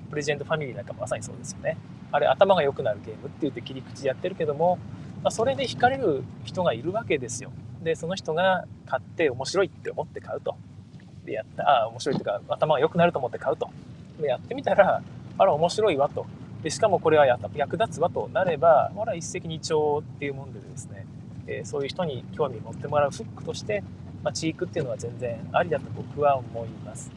[0.09, 1.77] プレジェントファミリーなんかもまさにそうですよね。
[2.11, 4.79] あれ頭が良くなるゲームって言って切り口やってるけども、
[5.23, 7.53] まあ、それで惹かれる人がいるわけですよ。
[7.83, 10.57] で、その人が買って面白いって思って買うと。
[11.27, 13.69] で、やった、あ、面白いっていうか頭が良くなると思って買うと。
[14.19, 15.03] で、やってみたら、
[15.37, 16.25] あら、面白いわと。
[16.63, 21.07] で、しかもこれは役立つわとなれば、ほら、一石二鳥っていうもんでですね、
[21.47, 23.83] えー、そういう人に興味を持ってもらうフックとして、
[24.23, 27.11] まあ、チークっていうのは全然ありだと僕は思います。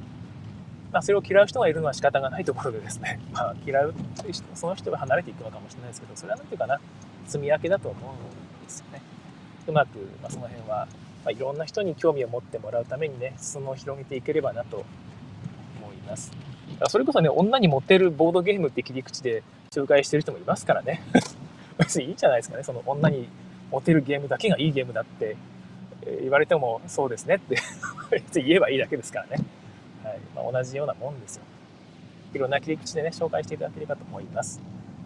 [0.93, 3.93] まあ、それを嫌う人がいるのは仕方がないところでですね、 まあ、嫌う
[4.32, 6.79] 人その人が離れていくのかもしれないですけどそれは何ていうかな
[7.25, 9.01] 積み分けだと思うんですよね
[9.67, 10.88] うまく、まあ、その辺は、
[11.25, 14.86] まあ、いろんな人に興味を持ってもらうためにね裾野を広げていければなと
[15.82, 16.32] 思います
[16.89, 21.02] それこそね女にモテるボードゲームって切り口で紹介してる人もいますからね
[21.78, 23.28] 別にいいじゃないですかねその女に
[23.72, 25.36] モテるゲームだけがいいゲームだって
[26.22, 27.58] 言われてもそうですねって
[28.41, 29.43] 言えばいいだけですからね
[30.04, 31.43] はいまあ、同じようなもんですよ。
[32.34, 34.62] いろんな切り口でね、紹介していただければと思います。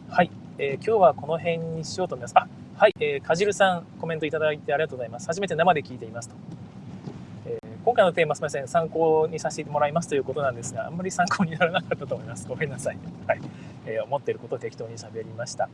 [0.09, 2.33] はい、えー、今日はこの辺にしようと思います。
[2.35, 5.27] あ、はい、えー、かじるさん、コメントいただいてありがとうございます。
[5.27, 6.35] 初めて生で聞いていますと。
[7.87, 12.45] 今回のテーマ、すみません、参考にさせてもらいますということなんですが、あんまり参考にならなかったと思います。
[12.45, 12.97] ごめんなさい。
[13.25, 13.39] はい、
[13.85, 15.69] えー、思っていることを適当に喋りました。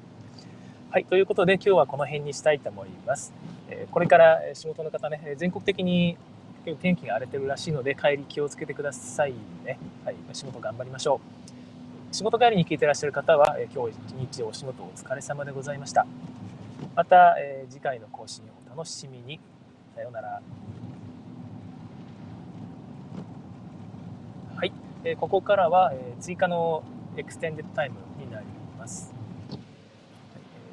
[0.91, 3.33] はい、ということで、今日はこの辺にしたいと思います。
[3.67, 6.15] えこれから仕事の方ね、全国的に
[6.65, 9.33] 結構天気が荒れてるらしいので帰り気をつけてください
[9.65, 9.79] ね。
[10.05, 11.19] はい、仕事頑張りましょ
[12.11, 12.15] う。
[12.15, 16.05] 仕事帰りに聞いてらっしゃる方は、え今日一日お仕事お疲れ様でございました。
[16.93, 19.39] また、え次回の更新をお楽しみに。
[19.95, 20.39] さようなら。
[24.63, 24.71] はい、
[25.03, 26.85] えここからは、え追加の
[27.17, 28.45] extended time になり
[28.79, 29.13] ます。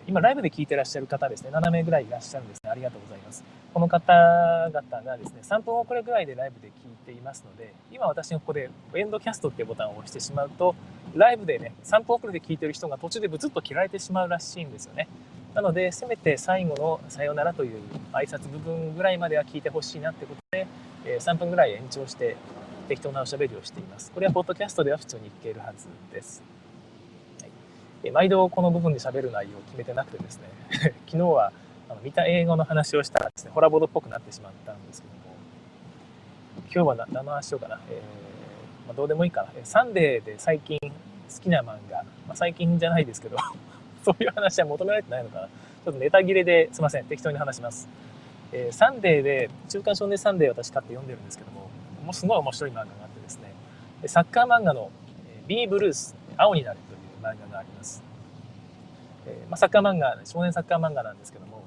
[0.07, 2.71] 今ライブで聞いてらっしゃる方ですね、7名ぐらいいらっしゃるんですね。
[2.71, 3.43] ありがとうございます。
[3.75, 6.73] この方々がですね、3分遅れぐらいでライブで聞い
[7.05, 10.77] ていますので、今私がここでエンドキャストっていうボタンを押してしまうと、
[11.17, 15.09] ライブでね、3分遅れで聞いてる人が途中でブツッと切られてしまうらしいんですよね。
[15.53, 17.81] なのでせめて最後の「さよなら」という
[18.13, 20.69] 挨拶部分ぐらいまでは聞いてほしいなってことで、
[21.05, 22.37] え3分ぐらい延長して
[22.91, 24.11] 適当なおしゃべりをしています。
[24.11, 26.43] これはポッドキャストでは普通に聞けるはずです、
[27.41, 27.51] はい、
[28.03, 30.49] え毎度この部分で喋る内容を決めてなくてですね。
[31.07, 31.53] 昨日は
[31.89, 35.21] あの見た英語の話をしたらですねホラボードっぽくなってしまったんですけども。
[36.65, 39.51] 今日は何の話しようかな、えー、まあ、どうでもいいかな。
[39.63, 40.89] サンデーで最近好
[41.41, 43.37] きな漫画、まあ、最近じゃないですけど
[44.05, 45.47] そういう話は求められてないのかな。
[45.47, 47.05] ちょっとネタ切れですいません。
[47.05, 47.89] 適当に話します。
[48.51, 51.70] えー、サンデーで、週刊少年サンデー私買って読んでるんですけども、
[52.11, 53.55] もすごい面白い漫画があってですね、
[54.07, 54.91] サッカー漫画の、
[55.29, 58.03] えー、 BE BLUES、青になれという漫画があります。
[59.27, 61.63] え、ま、サッカー漫画、少年サッカー漫画なんですけども、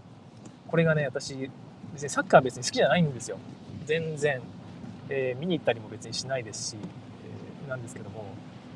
[0.67, 1.49] これがね、私、
[1.93, 3.38] 別にサッカー別に好きじゃないんですよ。
[3.86, 4.41] 全然。
[5.10, 8.25] えー、見に行ったりも別にしないですし、えー、なんですけども、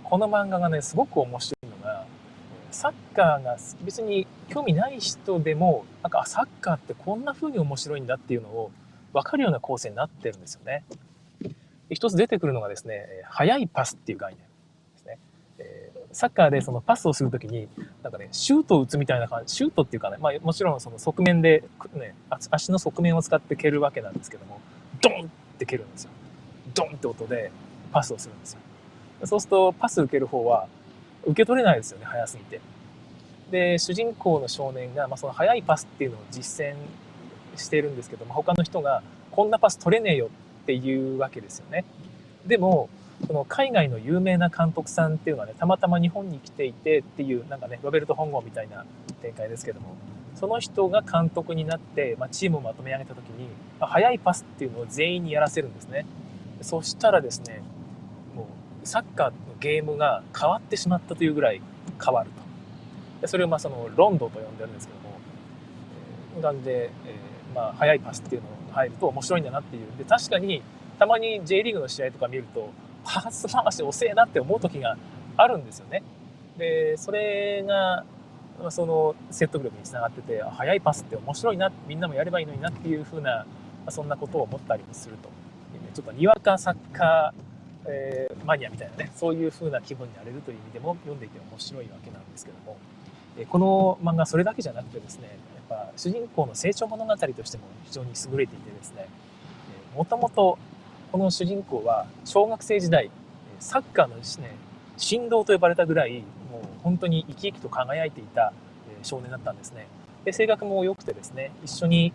[0.04, 2.06] この漫画がね、すごく面白いのが、
[2.72, 8.72] サッカーが別に興味ない人でもなんかサッカーってこんな風に面白いんだっていうのを
[9.14, 10.84] 分かるような構成になってるんですよね。
[11.90, 14.46] 一つ出てくるのがですね速いパスっていう概念で
[14.98, 15.20] すね。
[15.60, 17.68] えサッカーでそのパスをするときに
[18.04, 22.14] なんかねシュートを打つみたいな感じシュートっていうかね、まあ、もちろんその側面で、ね、
[22.52, 24.60] 足の側面を使って蹴るわけなんですけども
[25.02, 26.12] ドンって蹴るんですよ。
[26.74, 27.52] ドンって音で
[27.92, 28.60] パスをするんですよ。
[29.26, 30.68] そうするとパス受ける方は
[31.28, 32.62] 受け取れないですよね、早すぎて。
[33.52, 36.76] で、主人公の少年が、まあ、その速いパスっていうのを実践
[37.56, 40.30] してるんですけども、他の人が、こんなパス取れねえよ
[40.68, 41.86] っていうわけですよね。
[42.46, 42.90] でも、
[43.26, 48.86] その海外の有名な監督さんっていうのはね、たまたま日本に来ていてっていう、なんかね、ロベルト本郷みたいな
[49.22, 49.96] 展開ですけども、
[50.36, 53.48] その人が監督になって、まあ、チームをまとめ上げた時に、
[53.80, 56.06] まあ、速いパスっていうのを全員にやらせるんですね。
[56.62, 57.62] そしたらですね、
[58.36, 58.50] も
[58.84, 61.62] うサッカーのゲームが変わってしまったというぐらい
[62.04, 63.22] 変わると。
[63.22, 65.16] でそれをまあそのロンドと呼んでるんですけども、
[66.36, 69.88] えー、感じで、えー、まあ速いパスっていうのが入ると面白いんだなっていう。
[69.98, 70.62] で、確かに
[71.00, 72.70] たまに J リーグの試合とか見ると、
[73.04, 74.98] パス回し遅えなって思う時が
[75.38, 76.04] あるんですよね。
[76.58, 78.04] で、それが、
[78.70, 83.46] その説得力につながってて、速いパスって面白いな、みんなもやればいいのになっていうふうな、
[83.90, 85.30] そんなことを思ったりもすると。
[85.94, 87.48] ちょっとにわかサッカー
[87.88, 92.78] えー、マニアみたいなねそういう風な気分になれるという意味でも読んでいて面白いわけなんですけども、
[93.38, 95.30] え、この漫画それだけじゃなくてですね
[95.96, 99.08] 主人公の成長物語としても非常に優れていてですね
[99.96, 100.58] もともと
[101.12, 103.10] この主人公は小学生時代
[103.60, 104.56] サッカーのですね
[104.98, 106.20] 神童と呼ばれたぐらい
[106.52, 108.54] もう本当に生き生きと輝いていた
[109.04, 109.88] 少年だったんですね
[110.26, 112.14] で性格も良くてですね一緒に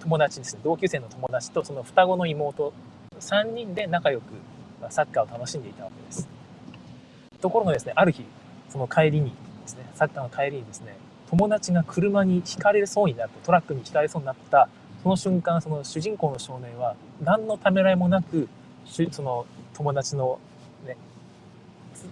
[0.00, 2.72] 友達ですね同級生の友達とその双子の妹
[3.20, 4.24] 3人で仲良く
[4.90, 6.28] サッカーを楽しんでいたわけです。
[7.40, 8.24] ところがですね、ある日、
[8.68, 10.96] その帰りにですね、サッカーの帰りにですね、
[11.30, 14.68] 友達が車にひかれそうになった、トラックにひかれそうになった、
[15.02, 18.48] その瞬間、その主人公の少年は、何のためらいもなく、
[18.86, 20.38] その友達の
[20.86, 20.96] ね、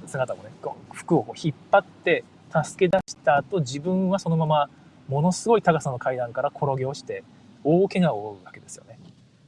[0.06, 0.44] 姿をね、
[0.92, 2.24] 服を引っ張って
[2.64, 4.68] 助け出した後、自分はそのまま
[5.08, 7.24] ものすごい高さの階段から転げ落ちて、
[7.64, 8.98] 大怪我を負うわけですよね。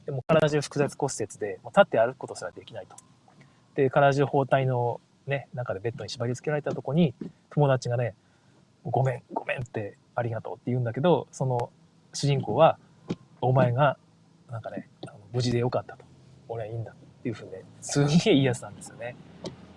[0.05, 2.95] でも体中複雑骨折で、もう立って歩くことすらできないと。
[3.75, 7.13] で、体中包帯のね、中でベッドに縛り付けられたとこに、
[7.49, 8.13] 友達がね、
[8.85, 11.69] ごめん、ごめんって、ありがとうって言うんだけど、その
[12.13, 12.77] 主人公は、
[13.41, 13.97] お前が、
[14.49, 14.87] なんかね、
[15.33, 16.05] 無事でよかったと。
[16.47, 19.15] 俺はいいんだっていうふうにね、すげえいいやつなんですよね。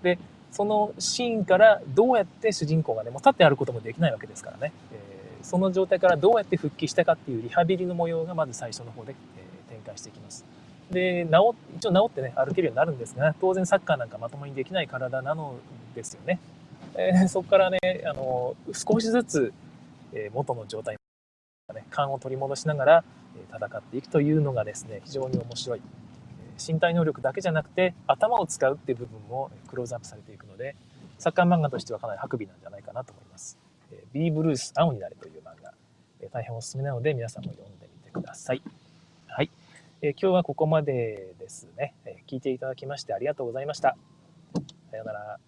[0.02, 0.18] で、
[0.50, 10.44] そのシーンからどうやって主人公がね、もう立って歩くこともできないわけですからね、えー、その状態からどうやって復帰したかっていうリハビリの模様がまず最初の方で、え展開していきます。
[10.90, 15.56] で、治、一応治ってね、歩けるようになるんですが、当然サッカーなんかまともにできない体なの
[15.94, 16.38] ですよね。
[16.98, 19.52] えー、そこからね、あの、少しずつ、
[20.12, 20.96] え、元の状態、
[21.72, 23.04] ね、勘を取り戻しながら、
[23.37, 25.80] え、戦っていくというのがですね、非常に面白い。
[26.58, 30.74] 身体能力だけじゃなくて、頭を使うっていう部分もクローズアップされていくので、
[31.18, 33.56] サッカー漫画としてはかなり白美なんじゃないかなと思います。
[33.92, 35.72] えー、ビーブルース青になれという漫画、
[36.20, 38.62] え、大変おすすめなので皆さんも読んでみてください。
[39.28, 39.50] はい。
[40.02, 43.96] え、今日はここまでですね、え、聞いていただきましてありがとうございました。
[44.90, 45.47] さようなら。